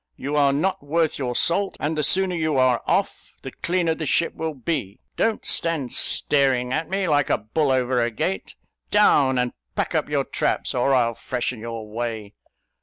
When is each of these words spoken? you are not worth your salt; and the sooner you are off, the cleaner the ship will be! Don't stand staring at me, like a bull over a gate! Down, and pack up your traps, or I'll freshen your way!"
you 0.17 0.35
are 0.35 0.51
not 0.51 0.81
worth 0.81 1.19
your 1.19 1.35
salt; 1.35 1.77
and 1.79 1.95
the 1.95 2.01
sooner 2.01 2.35
you 2.35 2.57
are 2.57 2.81
off, 2.87 3.33
the 3.43 3.51
cleaner 3.51 3.93
the 3.93 4.07
ship 4.07 4.33
will 4.33 4.55
be! 4.55 4.99
Don't 5.15 5.45
stand 5.45 5.93
staring 5.93 6.73
at 6.73 6.89
me, 6.89 7.07
like 7.07 7.29
a 7.29 7.37
bull 7.37 7.71
over 7.71 8.01
a 8.01 8.09
gate! 8.09 8.55
Down, 8.89 9.37
and 9.37 9.53
pack 9.75 9.93
up 9.93 10.09
your 10.09 10.23
traps, 10.25 10.73
or 10.73 10.95
I'll 10.95 11.13
freshen 11.13 11.59
your 11.59 11.87
way!" 11.87 12.33